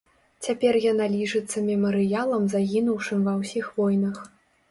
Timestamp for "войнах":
3.77-4.17